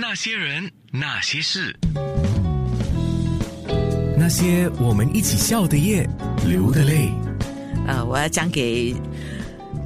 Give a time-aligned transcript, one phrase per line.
[0.00, 1.76] 那些人，那些事，
[4.16, 6.08] 那些我们一起笑的夜，
[6.48, 7.10] 流的泪。
[7.86, 8.94] 啊，我要讲给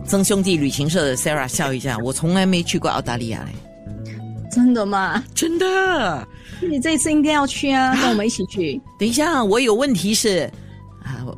[0.06, 4.12] 曾兄弟旅行社的 Sarah 笑一下， 我从来没去过澳大利亚嘞，
[4.53, 5.24] 真的吗？
[5.35, 6.29] 真的。
[6.62, 8.81] 你这次应该要去啊，跟我们一起去。
[8.96, 10.51] 等一下，我有问题是啊，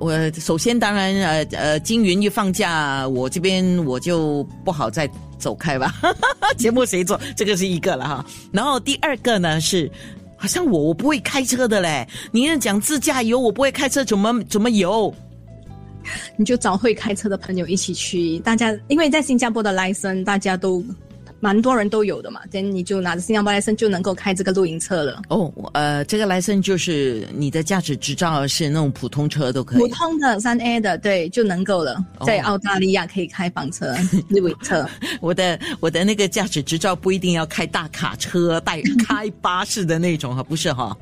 [0.00, 5.08] 我首先当然呃呃，金云一放假，我这边我就不好再
[5.38, 5.94] 走开吧，
[6.56, 7.20] 节目谁做？
[7.36, 8.26] 这个是一个了哈。
[8.52, 9.90] 然后第二个呢是，
[10.36, 15.12] 好像我我不会开车的嘞，你是讲自驾游，我不会开车，怎么怎么游？
[16.36, 20.84] 你就找会开车的朋友一起去，大家因为在新加坡的莱森大家都。
[21.46, 25.22] 蛮多人都有的嘛，等你就拿着新加坡来生就能够开这个露营车了。
[25.28, 32.04] 哦，呃，这个来生就是你的驾驶执照是那种普通车都可以，普通的三 A 的，对，就能够了。
[32.26, 33.94] 在澳大利亚可以开房车、
[34.28, 34.84] 露营车。
[35.20, 40.98] 我的我的那个驾驶执照不一定要开大卡车、带开巴士的那种哈，不是哈？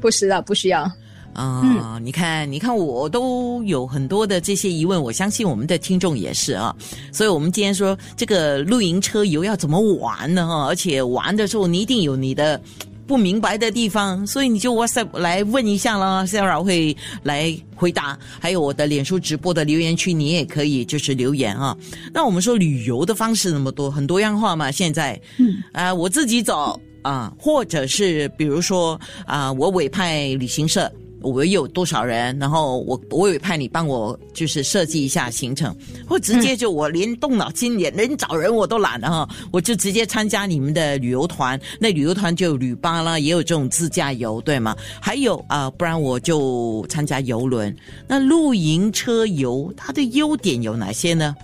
[0.00, 0.90] 不是的，不需要。
[1.36, 6.74] 啊，你看，你看，我都有很多的这些疑问，我相信我们的听众也是啊。
[7.12, 10.46] 所以，我们今天说这个露营车游要怎么玩呢？
[10.46, 12.58] 哈，而且玩的时候你一定有你的
[13.06, 18.18] 不明白的地方，所以你就 WhatsApp 来问一下啦，Sarah 会来回答。
[18.40, 21.76] 还有我的脸书直播的留言区，你也可以就是留言啊。
[22.14, 24.70] 那我们说旅游的方式那么多，很多样化嘛。
[24.70, 30.90] 现在，嗯，啊，我自己走啊，或者是比如说啊，我委派旅行社。
[31.22, 32.38] 我有多少人？
[32.38, 35.74] 然后我我也派你帮我就是设计一下行程，
[36.08, 41.58] 或直接就我连动脑筋连连找人我都懒了哈，我就直接参加你们的旅游团。
[41.80, 44.76] 那旅游团就有旅巴啦，也有这种自驾游，对吗？
[45.00, 47.74] 还有啊，不然我就参加游轮。
[48.06, 51.34] 那露营车游它的优点有哪些呢？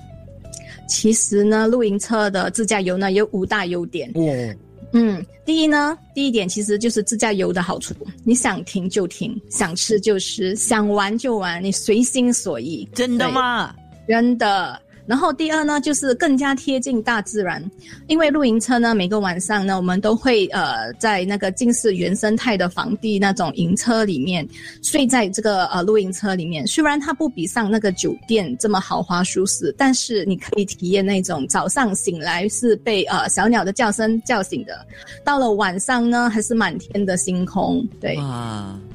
[0.88, 4.10] 其实呢，露营车的自驾游呢有五大优点。
[4.14, 4.54] 哦。
[4.92, 12.84] 嗯，第一呢，第一点其实就是自驾游的好处，你想停就停，想吃就吃，想玩就玩，你随心所欲。
[12.94, 13.74] 真的吗？
[14.06, 14.80] 真的。
[15.06, 17.62] 然后第二呢，就是更加贴近大自然，
[18.06, 24.46] 因为露营车呢，每个晚上呢，我们都会呃在那个近似原生态的房地那种营车里面
[24.82, 26.66] 睡在这个呃露营车里面。
[26.66, 34.86] 虽然它不比上那个酒店这么豪华舒适，但是你可以体验那种早上醒来是被呃小鸟的叫声叫醒的，
[35.24, 37.86] 到了晚上呢，还是满天的星空。
[38.00, 38.16] 对。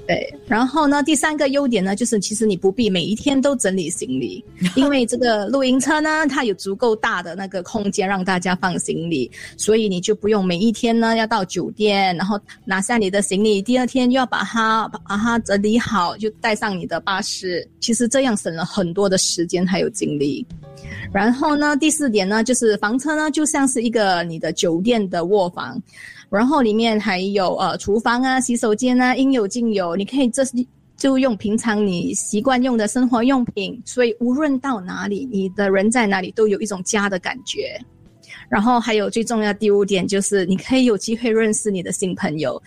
[0.07, 4.41] 对，然后呢，第三个优点呢，就是其实你不必每一天都整理行李，
[4.77, 17.67] 因为这个露营车呢，它有足够大的那个空间让大家放行李，所以你就不用每一天呢要到酒店，然后拿下你的行李，第二天又要把它把它整理好，就带上你的巴士。
[17.81, 20.45] 其实这样省了很多的时间还有精力。
[21.11, 25.81] 然后呢，第四点呢，就是房车呢就像是一个你的酒店的卧房。
[26.29, 29.95] 然后里面还有呃厨房啊、洗手间啊，应有尽有。
[29.95, 30.43] 你可以这
[30.97, 37.79] 就用平常你习惯用的生活用品，所以无论到哪里，你的人在哪里都有一种家的感觉。
[38.49, 42.61] 然后还有最重要第五点就是，你可以有机会认识你的新朋友。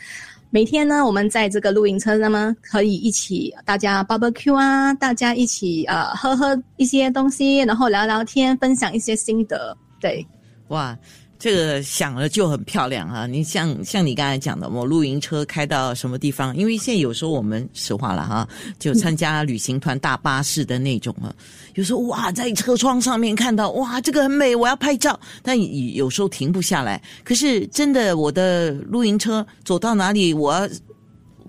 [0.50, 9.76] 每天呢，我们在这个露营车上呢，可以一起大家 barbecue 啊，大家一起呃喝喝一些东西，然后聊聊天，分享一些心得。
[10.00, 10.26] 对，
[10.68, 10.96] 哇。
[11.40, 13.26] 这个想了就很漂亮啊！
[13.26, 16.54] 你像像你刚才讲的，我露营车开到什么地方？
[16.54, 18.46] 因为现在有时候我们实话了哈，
[18.78, 21.34] 就参加旅行团大巴士的那种啊，
[21.76, 25.58] 有时候哇，在车窗上面看到哇，这个很美，我要拍照，但
[25.94, 27.02] 有时候停不下来。
[27.24, 30.68] 可是真的，我的露营车走到哪里，我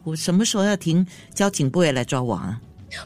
[0.06, 1.06] 我什么时候要停？
[1.36, 2.58] 交警不会来抓我啊？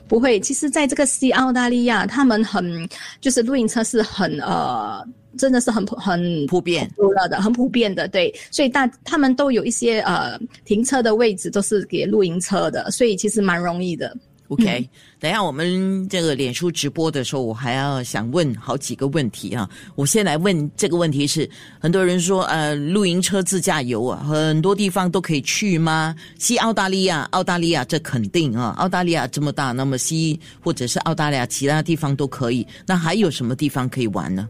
[0.07, 0.39] 不会。
[0.39, 2.87] 其实，在这个西澳大利亚，他们很
[3.19, 5.05] 就是露营车是很呃。
[5.37, 14.15] 真的是很普很普遍，了的很普遍的，对，所以大他们都有一些呃停车的位置都是给露营车的，所以其实蛮容易的。
[14.49, 14.87] OK，
[15.19, 19.67] 等下我们这个脸书直播的时候，我还要想问好几个问题啊。
[19.95, 26.15] 我先来问这个问题是，很多人说呃露营车自驾游啊，很多地方都可以去吗？
[26.37, 34.47] 西澳大利亚，澳大利亚这肯定啊，澳大利亚这么大，那么西或者是澳大利亚其他地方都可以，那还有什么地方可以玩呢？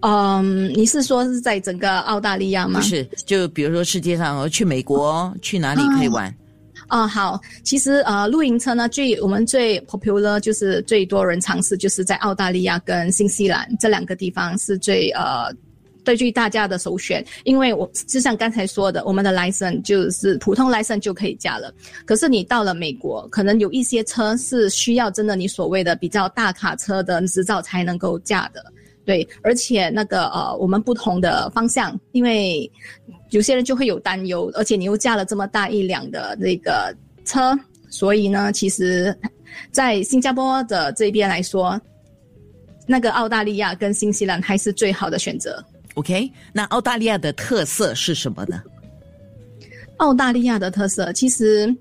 [0.00, 2.80] 嗯，你是说是在整个澳大利亚吗？
[2.80, 6.32] 不是，就比如说世界上，我去美国，去哪里可以玩？
[6.88, 15.54] 哦，好，其实呃，露营车呢，最我们最 popular 就是最多人尝试，就是在澳大利亚跟新西兰这两个地方是最呃
[16.04, 17.22] 最具大家的首选。
[17.44, 21.70] 因为我就像刚才说的，我们的 license 就是普通 license 就可以驾了。
[22.06, 28.64] 可是你到了美国，可能有一些车是需要真的你所谓的比较大卡车的执照才能够驾的。
[29.08, 32.70] 对，而且那个呃，我们不同的方向，因为
[33.30, 36.94] 有些人就会有担忧，而且你又驾了这么大一辆的那个
[37.24, 37.58] 车，
[37.88, 39.16] 所以呢，其实，
[39.72, 41.80] 在新加坡的这边来说，
[42.86, 45.64] 那个澳大利亚跟新西兰还是最好的选择。
[45.94, 48.62] OK，那澳大利亚的特色是什么呢？
[49.96, 51.74] 澳大利亚的特色其实，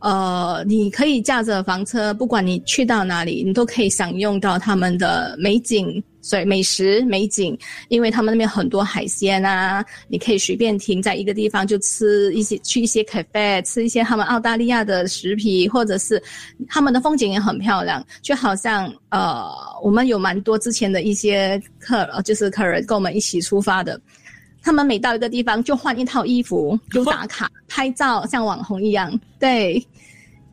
[0.00, 7.58] 呃，你可以驾着房车，不管你去到哪里，你都可以享用到他们的美景，所以美食美景，
[7.88, 16.22] 因为他们那边很多海鲜啊，你可以随便停在一个地方就吃一些，去一些 cafe 吃一些他们澳大利亚的食品，或者是
[16.68, 19.50] 他们的风景也很漂亮，就好像呃，
[19.82, 23.98] 我们有蛮多之前的一些客，呃就是客人跟我们一起出发的。
[24.60, 29.18] 他们每到一个地方就换一套衣服，就打卡拍照，像网红一样。
[29.38, 29.82] 对，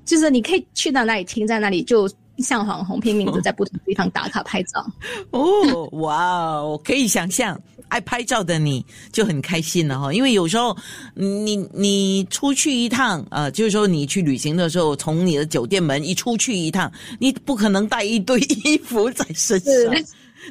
[0.05, 2.07] 就是你可以去到那里，停在那里，就
[2.39, 4.85] 像网红拼命的在不同地方打卡拍照。
[5.31, 6.17] 哦，哇
[6.57, 10.13] 哦，可以想象，爱拍照的你就很开心了哈。
[10.13, 10.75] 因为有时候
[11.13, 19.95] 你你出去一趟啊、呃就是说你去旅行的时候，从你的酒店门一出去一趟，你不可能带一堆衣服在身上。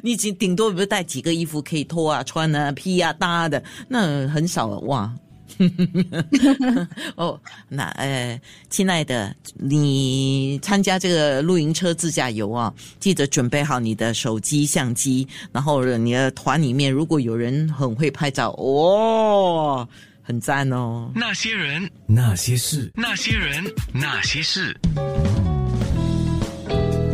[0.03, 5.13] 你顶顶多不是带几个衣服可以脱啊、穿啊、披啊、搭的，那很少了哇。
[7.15, 7.39] 哦，
[7.69, 8.39] 那呃，
[8.69, 19.87] 亲爱的，你参加这个露营车自驾游啊，记得准备好你的手机、相机，然后你的团里面如果有人很会拍照，哦，
[20.21, 21.11] 很赞哦。
[21.15, 23.63] 那些人，那些事，那些人，
[23.93, 24.75] 那些事，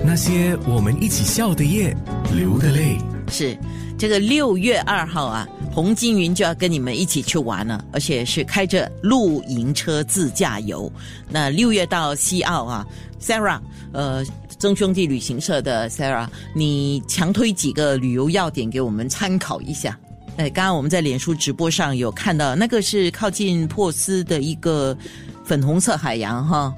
[0.04, 1.96] 那些我们一起笑的夜，
[2.34, 2.98] 流的泪。
[3.30, 3.58] 是
[4.02, 10.92] 这个六月二号啊，红金云就要跟你们一起去玩了，而且是开着露营车自驾游。
[11.30, 12.84] 那六月到西澳啊
[13.22, 13.60] ，Sarah，
[13.94, 14.26] 呃，
[14.58, 19.96] 曾兄弟旅行社的 Sarah，你强推几个旅游要点给我们参考一下。
[20.36, 24.98] 哎，刚刚我们在脸书直播上有看到，那个是靠近珀斯的一个
[25.46, 26.74] 粉红色海洋哈。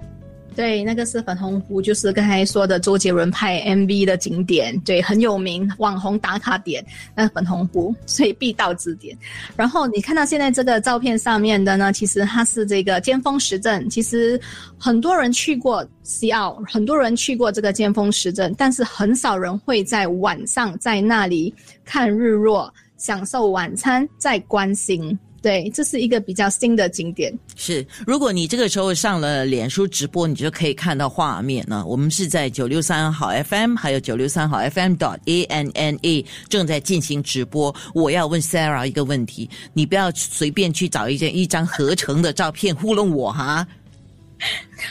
[0.56, 6.86] 对，那个是粉红湖，就是刚才说的周杰伦拍 MV 的景点，对，很有名，网红打卡点，
[7.16, 9.18] 那粉红湖， 所以必到之点。
[9.56, 14.40] 然后你看到现在这个照片上面的呢，其实它是这个尖峰石镇，其实
[14.78, 21.54] 很多人去过西澳，很多人去过这个尖峰石镇，但是很少人会在晚上在那里
[21.84, 25.18] 看日落，享受晚餐，再观星。
[25.44, 27.38] 对，这是一个比较新的景点。
[27.58, 31.84] 是，如果你这个时候上了脸书直播，你就可以看到画面呢。
[31.86, 37.76] 我们是在九六三好 FM，还有九六三好 FM dot A N N A 正在进行直播。
[37.94, 43.68] 我要问 Sarah 一个问题，你不要随便去找一件一张合成的照片糊弄我哈。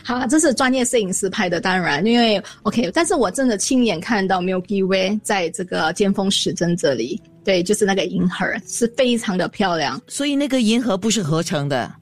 [0.04, 10.00] 好，这是专业摄影师拍的，当然，因为 OK，但是我真的亲眼看到 Milky Way 在这个尖峰时针这里，对，就是那个银河是非常的漂亮。
[10.06, 11.92] 所以那个银河不是合成的，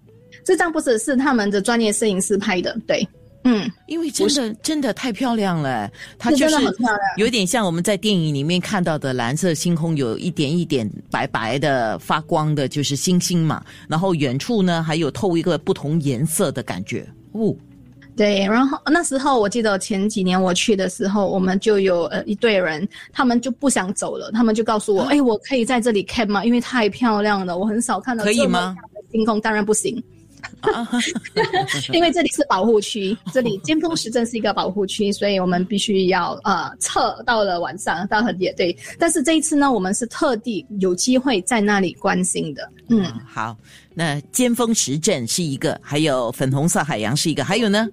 [0.44, 3.06] 这张不是是他们的专业摄影师拍的，对，
[3.44, 6.56] 嗯，因为真的真的太漂亮了，它就是
[7.16, 13.64] 有点像我们在电影里面看到的蓝色星空，有一点一点白白的发光的，就是星星嘛。
[13.88, 17.54] 然后远处呢还有透一个不同颜色的感觉，哦，
[18.16, 18.40] 对。
[18.46, 26.44] 然后那时候我记得前几年我去的时候，我们就有呃一队人，他们就不想走了，他们就告诉我，哎，我可以在这里 camp 吗？
[26.44, 30.02] 因为太漂亮了，我很少看到可以这么吗亮的星空，当然不行。
[30.62, 30.88] 啊
[31.92, 38.76] 因为这里是保护区，这里尖峰时镇是一个保护区，所以我们必须要呃测到了晚上到很夜对。
[38.98, 43.56] 但是这一次呢，我们是特地有机会在那里观星的，嗯，嗯，好，
[43.94, 47.88] 那尖峰石镇是一个，还有粉红色海洋是一个，还有呢？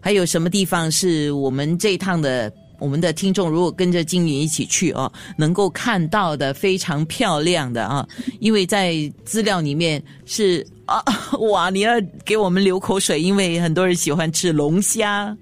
[0.00, 8.04] 还有什么地方是我们这一趟的我们的听众如果跟着金云一起去哦，能够看到的非常漂亮的啊？
[8.40, 10.66] 因为在资料里面是
[10.98, 11.04] 啊，
[11.50, 11.92] 哇，你要
[12.24, 15.36] 给我们流口水，因为很多人喜欢吃龙虾。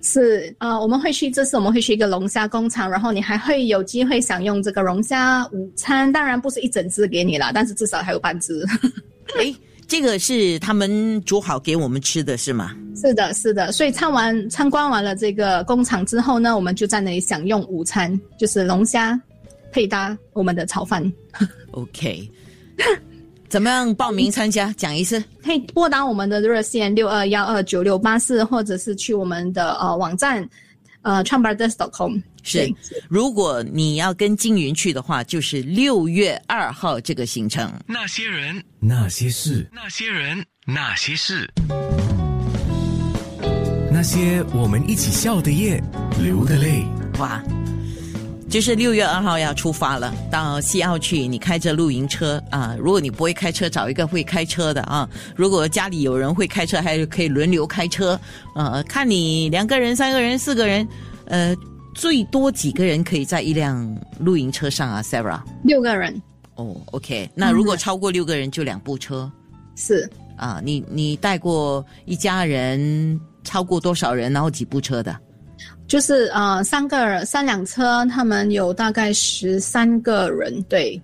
[0.00, 8.64] 是呃，我们会去，这次我们会去一个龙虾工厂，然后你还会有机会享用这个龙虾午餐，当然不是一整只给你啦，但是至少还有半只。
[9.38, 9.54] 诶，
[9.88, 12.76] 这个是他们煮好给我们吃的是吗？
[12.94, 19.20] 是的，是的，所以参完参观完了这个工厂之后呢，我们就在那里享用午餐，就是龙虾
[19.72, 21.12] 配搭我们的炒饭。
[21.72, 22.30] OK，
[23.48, 24.72] 怎么样报名参加？
[24.74, 25.22] 讲一次。
[25.42, 30.46] 可以拨打我们的热线六二幺二九六八四，或者是去我们的呃网站
[31.02, 32.72] 呃 t r a m b a r d e s c o m 是，
[33.08, 37.70] 如果你要跟金云去的话，就是六月二号这个行程。
[37.86, 41.50] 那些人，那些事，那些人，那些事，
[43.90, 45.82] 那些我们一起笑的夜，
[46.22, 46.86] 流的泪。
[47.18, 47.42] 哇，
[48.48, 51.28] 就是六月二号要出发了，到西澳去。
[51.28, 55.08] 你开着露营车啊，如果你不会开车，找一个会开车的啊。
[55.36, 58.18] 如果家里有人会开车，还可以轮流开车。
[58.54, 60.88] 呃，看你两个人、三个人、四个人，
[61.26, 61.54] 呃，
[61.94, 65.42] 最多几个人可以在一辆露营车上啊，Sarah？
[65.62, 66.20] 六个人
[66.54, 67.30] 哦，OK。
[67.34, 69.30] 那如果超过六个人，就两部车。
[69.76, 75.14] 是啊，你你带过一家人超过多少人，然后几部车的？
[75.86, 80.62] 就是呃，三个三辆车，他们有大概十三个人。
[80.64, 81.00] 对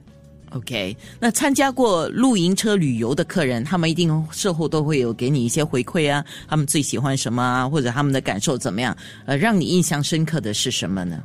[0.50, 0.96] ，OK。
[1.18, 8.96] 那参加过露营车旅游的客人，他们一定事后都会有给你一些回馈啊，他们最喜欢什么啊，或者他们的感受怎么样？
[9.26, 11.22] 呃，让你印象深刻的是什么呢？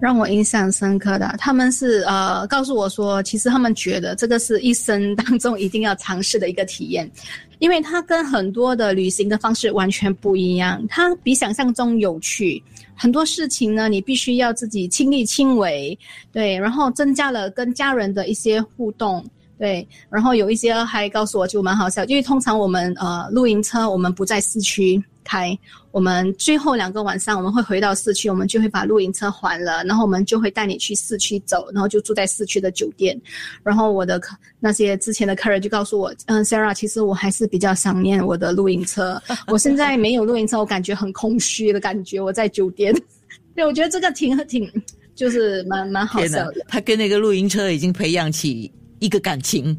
[0.00, 7.08] 让我印象深刻的，他们是呃告诉我说，其实他们觉得这个是一生当中一定要尝试的一个体验，
[7.60, 12.62] 因为它跟很多的旅行的方式完全不一样，它比想象中有趣。
[12.94, 15.98] 很多事情呢，你必须要自己亲力亲为，
[16.32, 19.24] 对，然后增加了跟家人的一些互动。
[19.60, 25.54] 对，然后有一些还告诉我就蛮好笑，因为通常我们呃露营车我们不在市区开，
[25.90, 33.20] 我们最后两个晚上我们会回到市区，我们就会把露营车还了，然后我们就会带你去市区走，然后就住在市区的酒店。
[33.62, 42.94] 然后我的客那些之前的客人就告诉我，嗯，Sarah，其实我还是比较想念我的露营车，我现在没有露营车，我感觉很空虚的感觉，我在酒店。
[43.54, 44.66] 对，我觉得这个挺挺
[45.14, 46.64] 就是蛮蛮好笑的。
[46.66, 48.72] 他跟那个露营车已经培养起。
[49.00, 49.76] 一个感情，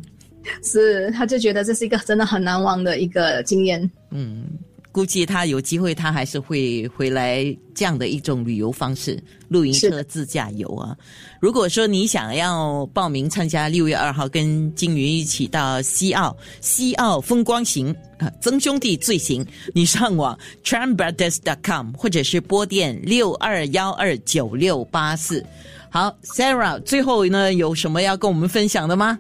[0.63, 3.89] 是他就觉得这是一个真的很难忘的一个经验。
[4.09, 4.45] 嗯，
[4.91, 10.97] 估计他有机会，他还是会 回来这样的一种旅游方式——露营车自驾游啊。
[11.39, 25.45] 如果说你想要报名参加六月二号跟金鱼一起到西澳西澳风光行啊，曾兄弟最行，你上网 trambrothers.com 或者是拨电六二幺二九六八四。
[25.93, 29.19] 好，Sarah，最后呢，有什么要跟我们分享的吗？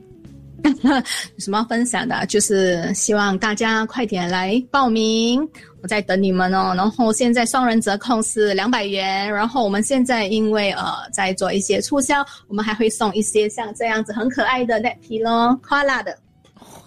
[0.63, 0.71] 有
[1.37, 2.25] 什么要分享的？
[2.27, 5.45] 就是希望大家快点来报名，
[5.81, 6.73] 我在等你们哦。
[6.73, 16.17] 然后现在双人折扣是两百元，然后我们现在因为呃在做一些促销，我们还会送一些像这样子很可爱的奶皮咯，夸拉的，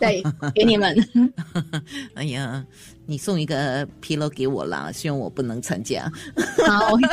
[0.00, 0.22] 对，
[0.54, 0.96] 给你们。
[2.16, 2.64] 哎呀。
[3.06, 6.10] 你送一个披露给我啦，希望我不能参加。
[6.66, 7.04] 好，我会。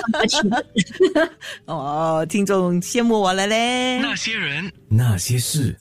[1.65, 3.99] 哦，听众羡慕我了嘞。
[3.99, 5.75] 那些人，那些事。